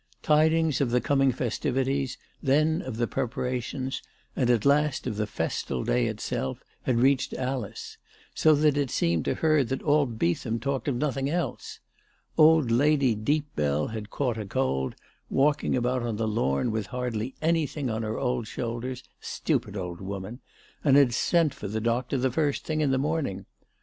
Tidings 0.23 0.81
of 0.81 0.89
the 0.89 0.99
coming 0.99 1.31
festivities, 1.31 2.17
then 2.41 2.81
of 2.81 2.97
the 2.97 3.05
preparations, 3.05 4.01
and 4.35 4.49
at 4.49 4.65
last 4.65 5.05
of 5.05 5.15
the 5.15 5.27
festal 5.27 5.83
day 5.83 6.07
itself, 6.07 6.63
had 6.81 6.95
reached 6.97 7.33
Alice, 7.35 7.97
so 8.33 8.55
that 8.55 8.77
it 8.77 8.89
seemed 8.89 9.25
to 9.25 9.35
her 9.35 9.63
that 9.63 9.83
all 9.83 10.07
Beethani 10.07 10.57
talked 10.59 10.87
of 10.87 10.95
nothing 10.95 11.29
else. 11.29 11.81
Old 12.35 12.71
Lady 12.71 13.13
Deepbell 13.15 13.91
had 13.91 14.09
caught 14.09 14.39
a 14.39 14.45
cold, 14.47 14.95
walking 15.29 15.75
about 15.75 16.01
on 16.01 16.15
the 16.15 16.27
lawn 16.27 16.71
with 16.71 16.87
hardly 16.87 17.35
anything 17.39 17.91
on 17.91 18.01
her 18.01 18.17
old 18.17 18.47
shoulders, 18.47 19.03
stupid 19.19 19.77
old 19.77 20.01
woman, 20.01 20.39
and 20.83 20.97
had 20.97 21.13
sent 21.13 21.53
for 21.53 21.67
the 21.67 21.79
doctor 21.79 22.17
the 22.17 22.31
first 22.31 22.63
thing 22.65 22.81
in 22.81 22.89
the 22.89 22.97
morning. 22.97 23.45